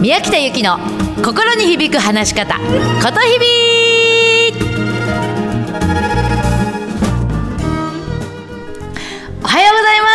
[0.00, 0.78] 宮北由紀の
[1.22, 3.46] 心に響く話し方ことひび
[9.42, 10.06] おはようございま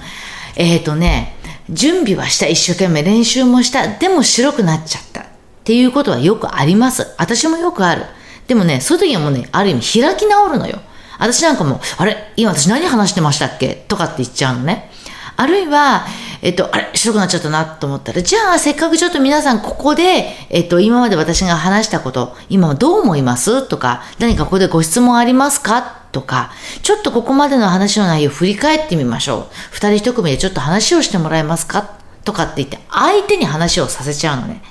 [0.56, 1.36] えっ、ー、とね、
[1.70, 5.24] 準備はした、一生懸命練習もした、でも白くなっちゃったっ
[5.64, 7.14] ていうことはよくあります。
[7.16, 8.04] 私もよくある。
[8.46, 10.80] でもね、そういう時はもうね、ある意味開き直るのよ。
[11.18, 12.32] 私なんかも、あれ？
[12.36, 13.84] 今私何話してましたっけ？
[13.88, 14.90] とかって言っちゃうのね。
[15.36, 16.06] あるいは、
[16.42, 16.90] えっと、あれ？
[16.94, 23.66] 白くなっちゃったなと思ったら、じゃあせっかくちょっと皆さんここで、えっと、今まで私が話したこと、今はどう思います？
[23.66, 26.02] とか、何かここでご質問ありますか？
[26.12, 29.54] とか、ちょっとここまでの話の内容を振り返ってみましょう。
[29.70, 31.98] 二人一組でちょっと話をしてもらえますか？
[32.24, 34.62] とかって言って、相手に話をさせちゃうのね。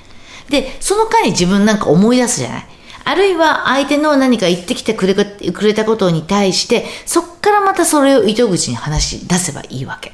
[0.49, 2.67] で、その間に自分なんか思い出すじゃない？
[3.05, 10.13] あるいは相手の何か言ってきてくれくれたことに対して、そっからまたそれを糸口に話し出せばいいわけ。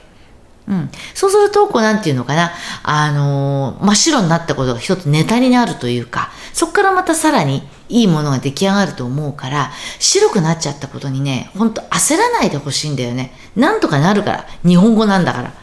[0.67, 0.89] うん。
[1.15, 2.51] そうすると、こうなんていうのかな、
[2.83, 13.33] あのー、真っ白になったことが一つネタになるというか、そこからまたさらにいいものが出来上がると思うから、白くなっちゃったことにね、ほんと焦らないでほしいんだよね。
[13.55, 14.45] なんとかなるから。
[14.63, 15.53] 日本語なんだから。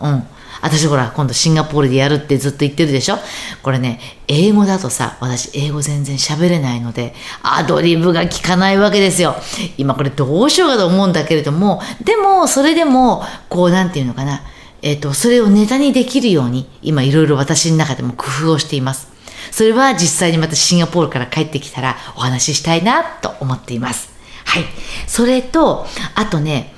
[0.00, 0.26] うん。
[0.62, 3.18] 私ほら、今度シンガポールでやるってずっと言ってるでしょ？
[3.62, 9.36] これね、英語だとさ、私英語全然喋れないので、アドリブが効かないわけですよ。
[9.76, 14.42] 今これどうしようかと思うんだけれども、でも、それでも、こう、なんていうのかな、
[14.82, 19.08] えっ、ー、と、それをネタにできるように、今いろいろ私の中でも工夫をしています。
[19.50, 24.12] それは実際にまたシンガポールから帰ってきたらお話ししたいなと思っています。
[24.44, 24.64] はい。
[25.06, 26.74] それと、あとね、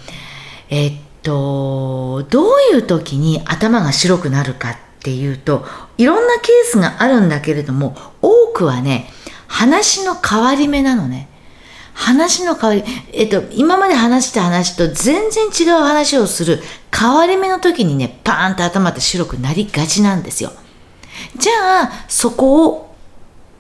[0.68, 5.66] えー、と、どういう時に頭が白くなるかっていうと、
[5.98, 9.10] いろんなケースがあるんだけれども、多くはね、
[9.48, 11.28] 話の変わり目なのね。
[11.94, 16.60] 話の変わり、えっと、今まで話した話と全然違う話をする
[16.94, 20.52] 変わり目の時にね、パーンと頭って白くなりがちなんですよ。
[21.36, 22.94] じゃあ、そこを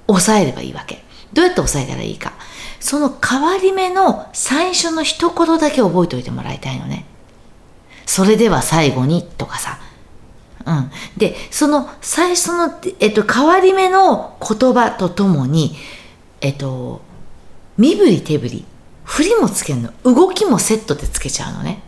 [0.06, 1.02] 抑えればいいわけ。
[1.32, 2.34] どうやって抑えたらいいか。
[2.78, 7.06] その変わり目の最初の一言だけ覚えておいてもらいたいのね。
[8.06, 9.78] それでは最後にとかさ。
[10.64, 10.90] うん。
[11.16, 15.76] で、その最初の、えっと、変わり目の言葉とともに、
[16.40, 17.02] えっと、
[17.76, 18.64] 身振り手振り、
[19.04, 19.92] 振りもつけるの。
[20.04, 21.82] 動きもセットでつけちゃうのね。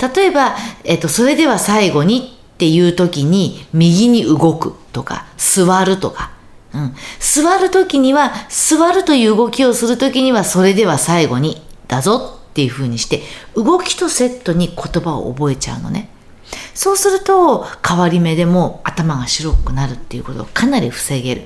[0.00, 6.32] 例えば、えっと、それでは最後にっていう時に、右に動くとか、座るとか。
[6.72, 6.94] うん。
[7.18, 13.22] 座る時には、座るという動きをする時には、それでは最後に、だぞっていう風にして
[13.54, 16.08] 動きとセットに言葉を覚えちゃうのね
[16.74, 21.42] そうすると変わり目でも頭が白くなるっていうことをかなり防げる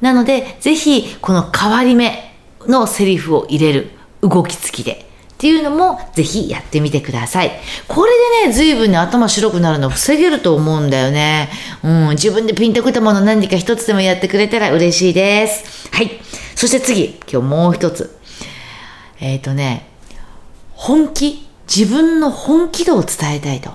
[0.00, 2.34] なのでぜひこの変わり目
[2.66, 3.90] のセリフを入れる
[4.22, 5.06] 動き付きで
[5.36, 7.52] っていうのもぜひやってみてください。
[7.88, 8.12] これ
[8.42, 11.50] でね、随分ね、頭白くなるの防げると思うんだよね。
[11.84, 15.90] うん、自分でピンとくたもの何か一つでもやってくれたら嬉しいです。
[15.92, 16.10] はい。
[16.54, 18.18] そして次、今日もう一つ。
[19.20, 19.86] えっ、ー、とね、
[20.76, 23.70] 本気、自分の本気度を伝えたいと。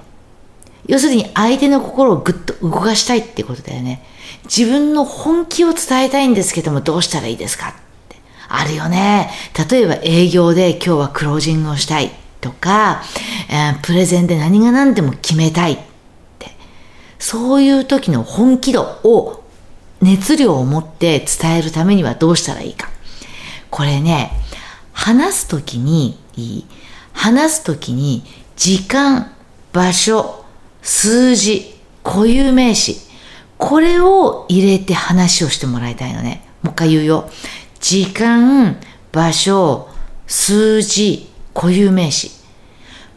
[0.87, 4.05] 要するに相手の心をぐっと動かしたいってことだよね。
[4.45, 7.73] 自分の本気を伝えたいんですけどもどうしたらいいですかっ
[8.09, 8.17] て
[8.47, 9.29] あるよね。
[9.69, 13.03] 例えば営業で今日はクロージングをしたいとか、
[13.49, 15.77] えー、プレゼンで何が何でも決めたいっ
[16.39, 16.51] て。
[17.19, 19.43] そういう時の本気度を
[20.01, 22.89] 熱量を持って伝えるためにはどうしたらいいか。
[23.69, 24.31] これね、
[24.93, 26.17] 話す時に。
[27.21, 28.23] 話すときに
[28.55, 29.31] 時間、
[29.73, 30.43] 場所、
[30.81, 32.97] 数字、固有名詞、
[33.59, 36.43] これを入れて話をしてもらいたいのね。
[36.63, 37.29] もう一回言うよ。
[37.79, 38.81] 時間、
[39.11, 39.87] 場所、
[40.25, 42.31] 数字、固有名詞。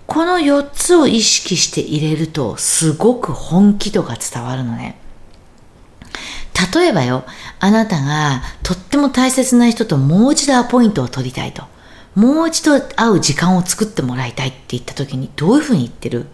[0.06, 5.00] この4つを意識して入れるとすごく本気度が伝わるのね。
[6.74, 7.24] 例えばよ、
[7.58, 11.72] あなたがとっても大切な人ともう一度アポイントを取りたいと。
[12.14, 16.26] もう一度会う時間を作ってもらいたいって言った時にどういうふうに言ってる？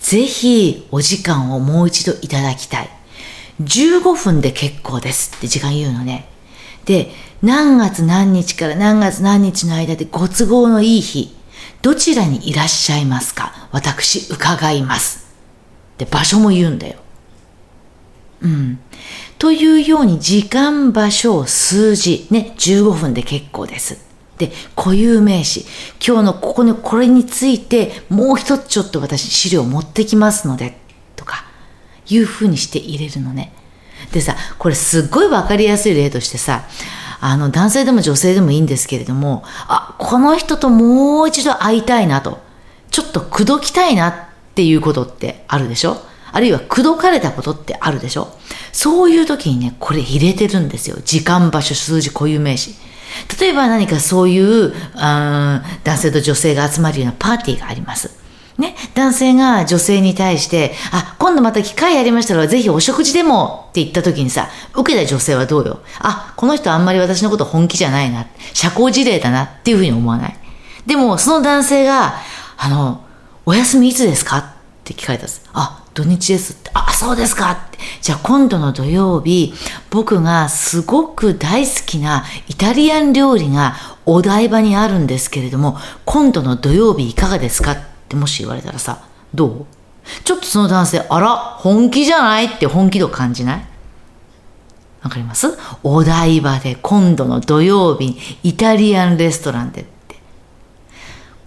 [0.00, 2.90] ぜひお時間をもう一度いただきたい。
[3.62, 6.28] 15分で結構ですって時間言うのね。
[6.84, 7.10] で、
[7.42, 11.34] 何月何日から何月何日の間でご都合のいい日、
[11.82, 13.68] どちらにいらっしゃいますか？
[13.72, 15.26] 私伺います。
[15.98, 16.98] で、場所も言うんだよ。
[18.42, 18.78] うん。
[19.38, 24.07] というように時間、場所、数字、ね、15分で結構です。
[24.38, 25.66] で、固有名詞。
[26.04, 30.78] 今日のここにこれについてもう一つちょっと私資料持ってきますので、
[31.16, 31.44] とか、
[32.06, 33.52] いうふうにして入れるのね。
[34.12, 36.64] でさ、これすっごいわかりやすい例としてさ、
[37.20, 42.38] あの、男性でも女性でもいいんですけれども、あ、この人ともう一度会いたいなと、
[42.90, 44.14] ちょっと口説きたいなっ
[44.54, 46.00] ていうことってあるでしょ？
[46.30, 48.28] あるいは口説かれたことってあるでしょ？
[48.72, 50.96] そういう時にね、これ入れてるんですよ。
[51.04, 52.76] 時間、場所、数字、固有名詞。
[53.40, 55.62] 例えば何かそういう、男
[55.96, 58.10] 性と女性が集まるようなパーティーがあります。
[58.58, 65.80] ね、男性が女性に対して、あ、今度また機会ありましたら、ぜひお食事でもって言った時にさ、受けた女性はどうよ？
[66.00, 68.26] あ、この人あんまり私のこと本気じゃないな。
[68.54, 70.36] 社交辞令だなっていうふうに思わない？
[70.86, 72.14] でも、その男性が、
[72.56, 73.04] あの、
[73.46, 74.38] お休みいつですか？
[74.38, 74.44] っ
[74.82, 75.48] て聞かれたんです。
[75.52, 76.72] あ、土日ですって。
[76.74, 77.58] あ、そうですかっ。
[78.00, 79.54] じゃあ今度の土曜日、
[79.90, 83.76] 僕がすごく大好きなイタリアン料理が
[84.06, 87.78] お台場にあるんですけれども、今度の土曜日いかがですかっ
[88.08, 89.04] てもし言われたらさ、
[89.34, 89.66] どう？
[90.24, 93.64] ちょっとその男性、あら、本気じゃないって本気度感じない？
[95.02, 95.46] わかります？
[95.82, 99.84] お台場で今度の土曜日イタリアンレストランで。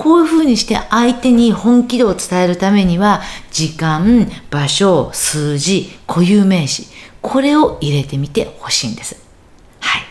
[0.02, 3.22] こういうふうにして相手に本気度を伝えるためには、
[3.52, 6.88] 時間、場所、数字、固有名詞、
[7.22, 9.16] これを入れてみてほしいんです。
[9.80, 10.02] はい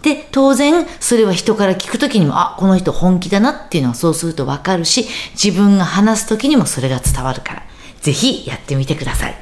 [0.00, 7.62] で、当然、それは人から聞くときにも、あ、この人本気だなっていうのはそうするとわかるし、自分が話すときにもそれが伝わるから、
[8.00, 9.36] ぜひやってみてください。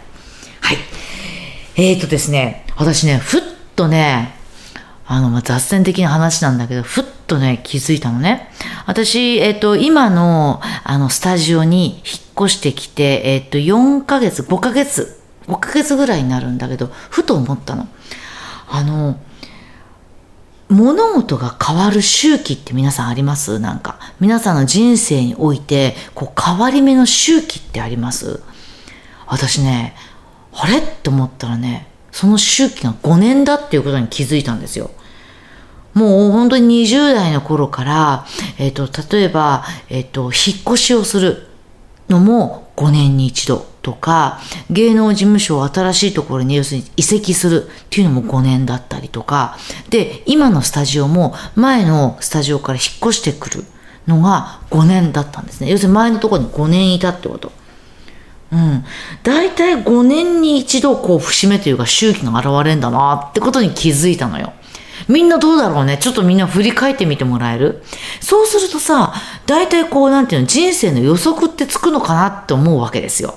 [0.61, 0.79] はい。
[1.77, 3.43] えーとですね、私ね、ふっ
[3.77, 4.35] とね、
[5.13, 8.49] あの、まあ、雑線的な話なんだけど、ふっとね、気づいたのね。
[8.87, 12.03] 私、えっ、と、今の、あの、スタジオに引っ
[12.47, 17.89] 越してきて、えっ、と、4ヶ月、5ヶ月、5ヶ月ぐらいになるんだけど、ふと思ったの。
[18.69, 19.19] あの、
[20.69, 23.59] 物事が変わる周期って皆さんあります？
[23.59, 23.99] なんか。
[24.21, 28.45] 皆さんの人生において、こう、変わり目の周期ってあります？
[29.27, 29.97] 私ね、
[30.53, 30.79] あれ？
[30.79, 34.93] って思ったらね、その周期が5年だっていうことに気づいたんですよ。
[35.95, 38.27] もう本当に20代の頃から、
[38.59, 41.49] えっ、ー、と、例えば、えっ、ー、と、引っ越しをする
[42.09, 43.71] のも5年に一度。
[43.83, 44.41] とか、
[44.71, 49.57] 芸能事務所を新しいところに要するに移籍するっていうのも5年だったりとか、
[49.89, 53.65] で、今のスタジオも前のスタジオから引っ越してくる
[54.07, 55.71] のが5年だったんですね。
[55.71, 57.53] 要するに前のところに5年いたってこと。
[58.53, 58.85] うん。
[59.23, 64.53] 大体5年に一度こう節目というか周期が現れるんだなってことに気づいたのよ。
[65.09, 65.99] みんなどうだろうね。
[65.99, 67.83] ちょっとみんな振り返ってみてもらえる？
[68.21, 69.13] そうするとさ、
[69.47, 73.35] 大体こうなんていうの、人生の予測ってつくのかなって思うわけですよ。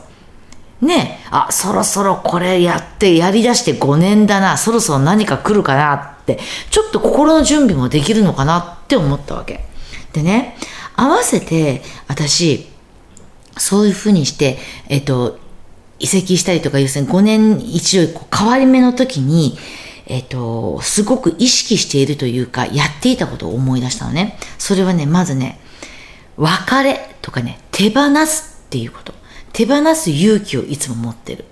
[0.82, 6.40] ね、あ、そろそろこれやってやり出して5年だな、そろそろ何か来るかなって、
[6.70, 9.62] ちょっと心の準備もできるのかなって思ったわけ。
[10.12, 10.58] でね、
[10.96, 12.68] 合わせて私、
[13.58, 14.58] そういうふうにして、
[14.90, 15.40] えっと、
[16.00, 19.58] 移籍したりとか、要するに5年一度変わり目の時に、
[20.06, 24.38] えっと、すごく意識しているというか、やっていたことを思い出したのね。
[24.58, 25.60] それはね、まずね、
[26.38, 29.14] 別れとかね、手放すっていうこと。
[29.54, 31.46] 手放す勇気をいつも持ってる。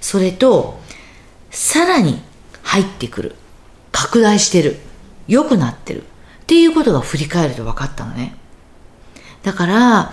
[0.00, 0.80] それと、
[1.50, 2.20] さらに
[2.62, 3.36] 入ってくる。
[3.92, 4.78] 拡大してる。
[5.26, 6.02] 良くなってる。
[6.02, 6.04] っ
[6.46, 8.36] ていうことが振り返ると分かったのね。
[9.42, 10.12] だから、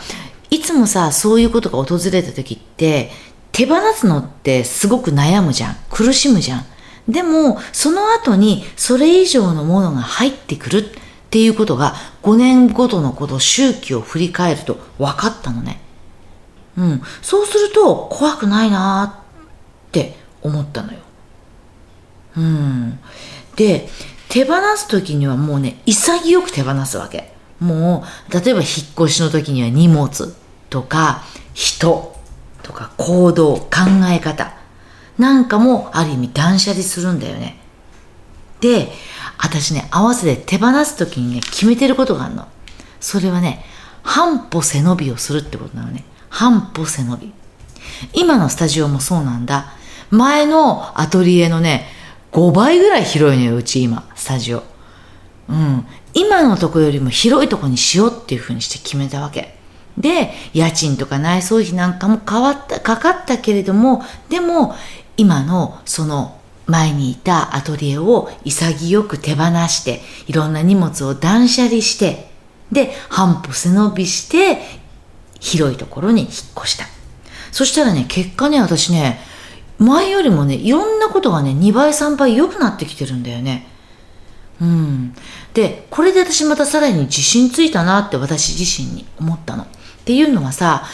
[0.50, 3.12] いつもさ、そういうことが訪れた時って、
[3.52, 5.78] 手放すのってすごく悩むじゃん。
[5.90, 6.66] 苦しむじゃん。
[7.08, 10.84] でも、その後にそれ以上のものが入ってくるっ
[11.30, 15.80] ていうことが5年ごとのこと、周期を振り返ると分かったのね。
[16.78, 19.24] うん、そうすると怖くないな
[19.88, 21.00] って思ったのよ。
[22.38, 23.00] うん、
[23.56, 23.90] で
[24.30, 27.34] 手放す時にはもうね潔く手放すわけ。
[27.60, 30.36] もう例えば引っ越しの時には荷物
[30.70, 31.24] とか
[31.56, 32.16] 人
[32.62, 33.70] とか行動考
[34.12, 34.57] え方
[35.18, 37.58] なんかもある意味断捨離するんだよね。
[38.62, 38.90] で
[39.38, 42.48] 私ね合わせて手放す時にね決めてることがあるの。
[43.00, 43.64] それはね
[44.04, 46.04] 半歩背伸びをするってことなのね。
[46.30, 47.34] 半歩背伸び。
[48.14, 49.74] 今のスタジオもそうなんだ。
[50.10, 51.88] 前のアトリエのね
[52.32, 54.64] 5倍ぐらい広いのようち今スタジオ。
[55.50, 55.86] うん。
[56.14, 59.56] 今のとこよりも広いとこにしようっていうふうにして決めたわけ。
[59.98, 64.76] で家賃とか内装費なんかも変わったかかったけれどもでも
[65.18, 72.30] 今のその前にいたアトリエを潔く手放していろんな荷物を断捨離して
[72.72, 74.60] で半歩背伸びして
[75.40, 76.86] 広いところに引っ越した。
[77.52, 79.20] そしたらね結果ね私ね
[79.80, 83.68] 前よりもねいろんなことがね2倍3倍良くなってきてるんだよね。
[84.60, 85.14] うん。
[85.54, 89.64] でこれで私またさらに自信ついたなって私自身に思ったの。
[89.64, 89.68] っ
[90.06, 90.86] ていうのはさ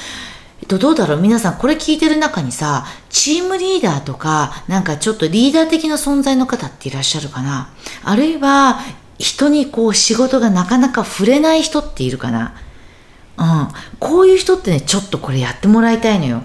[0.64, 1.20] えっと、どうだろう？
[1.20, 7.68] 皆さんこれ聞いてる中にさチームリーダーとかなんかちょっとリーダー的な存在の方っていらっしゃるかな？
[8.06, 8.80] あるいは
[9.20, 12.56] 人にこう仕事がなかなか触れない人っているかな？
[13.38, 13.68] うん、
[14.00, 16.44] こういう人ってねちょっとこれやってもらいたいのよ。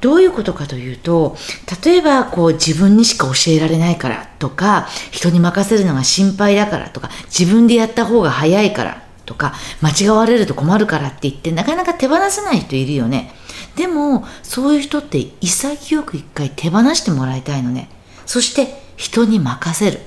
[0.00, 1.36] どういうことかというと
[1.84, 13.34] 例えばこう自分にしか教えられないからとか人に任せるのが心配だからとか自分でやった方が早いからとか間違われると困るからって言ってなかなか手放せない人いるよね。
[13.78, 17.88] でもそういう人って潔く一回手放してもらいたいのね。
[18.26, 20.00] そして人に任せる。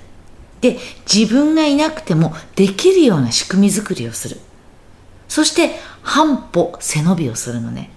[0.60, 0.78] で
[1.12, 4.42] 自分がいなくてもできるような仕組み作りをする。
[5.30, 7.90] そして半歩背伸びをするのね、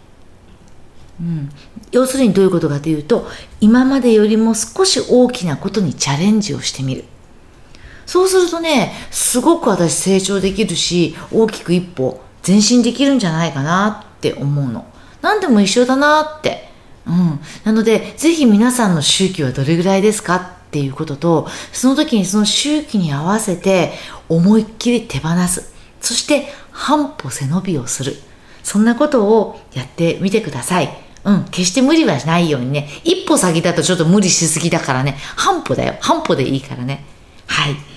[1.20, 1.50] うん、
[1.90, 3.26] 要するにどういうことかというと
[3.60, 7.04] 今までよりも少し大きなことにチャレンジをしてみる。
[8.06, 14.86] そうするとねすごく私成長できるし大きく一歩前進できるんじゃないかなって思うの。
[15.24, 16.68] 何でも一緒だなって。
[17.06, 17.40] うん。
[17.64, 23.92] なので、ぜひ皆さんの周期はどれぐらいですかっていうことと、その時にその周期に合わせて
[24.28, 25.72] 思いっきり手放す。
[26.02, 28.16] そして半歩背伸びをする。
[28.62, 30.90] そんなことをやってみてください。
[31.24, 32.90] うん、決して無理はしないようにね。
[33.02, 35.16] 一歩先だとちょっと無理しすぎだからね。
[35.36, 35.94] 半歩だよ。
[36.00, 37.02] 半歩でいいからね。
[37.46, 37.93] はい。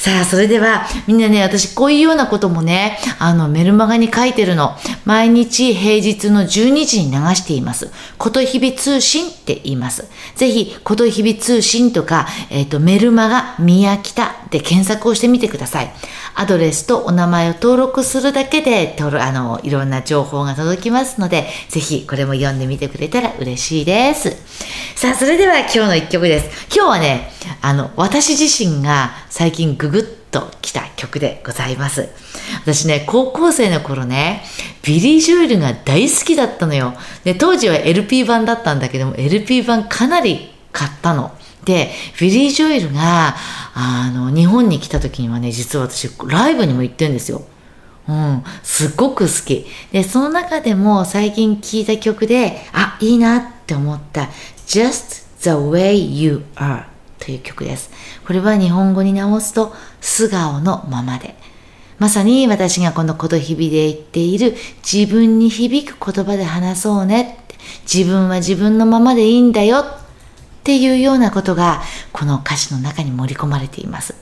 [0.00, 4.74] さあ、それでは、みんなね、私こういうようなこともね、あの、メルマガに書いてるの。
[5.04, 7.90] 毎日平日の12時に流しています。
[8.16, 10.06] ことひび通信って言います。
[10.36, 15.92] ぜひ、ことひび通信とか、えっ、ー、と、メルマガ宮北で検索をしてみてください。
[16.40, 24.30] アドレスとお名前を登録するだけで、あの、いろんな情報が届きますので、ぜひこれも読んでみてくれたら嬉しいです。
[24.96, 26.66] さあ、それでは今日の一曲です。
[26.74, 27.30] 今日はね、
[27.60, 32.08] あの、私自身が最近ググッと来た曲でございます。
[32.62, 34.42] 私ね、高校生の頃ね、
[34.82, 36.94] ビリー・ジョエルが大好きだったのよ。
[37.22, 41.36] で、当時は LP 版だったんだけども、LP 版かなり買ったの。
[41.64, 43.36] で、ビリー・ジョエルが、
[43.74, 47.42] あの、日本に来た時にはね、実は私、ライブにも行ってるんですよ。
[48.08, 49.66] うん、すっごく好き。
[49.92, 54.28] で、その中でも最近聴いた曲で、あ、いいなって思った、
[54.66, 56.84] Just the Way You Are
[57.18, 57.90] という曲です。
[58.26, 61.36] これは日本語に直すと、素顔のままで。
[61.98, 67.54] まさに私がこのこと日々で言っている自分に響く言葉で話そうねって。
[67.92, 69.84] 自分は自分のままでいいんだよ
[70.60, 71.80] っていうようなことが
[72.12, 74.14] この歌詞の中に盛り込まれています。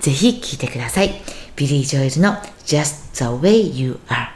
[0.00, 1.10] ぜひ聴いてください。
[1.56, 4.28] ビリー・ジョエルの Just the way you are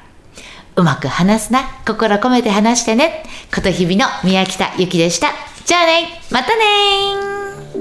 [0.76, 1.62] うまく話すな。
[1.87, 3.25] 心込めて話してね。
[3.52, 5.33] こと日々の宮北ゆきでした。
[5.64, 6.64] じゃあねまたね「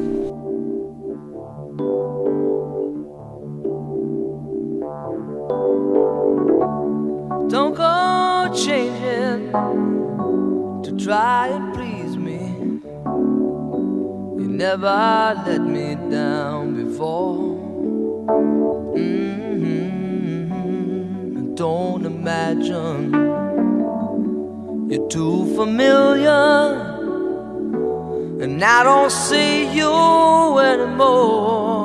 [7.49, 9.51] Don't go changing
[10.83, 11.96] to try and please
[14.57, 17.37] never let me down before.
[18.97, 19.93] Mm-hmm.
[21.53, 23.13] Don't imagine
[24.89, 26.73] you're too familiar,
[28.41, 31.77] and I don't see you anymore.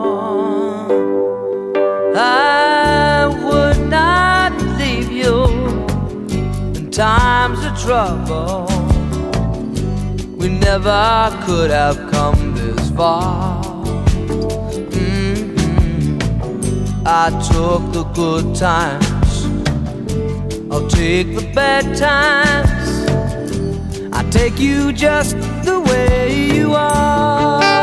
[2.16, 5.44] I would not leave you
[6.74, 8.66] in times of trouble.
[10.38, 12.51] We never could have come
[12.92, 13.62] this far.
[14.90, 16.18] Mm-hmm.
[17.06, 19.44] I took the good times,
[20.70, 22.70] I'll take the bad times.
[24.12, 27.81] I take you just the way you are.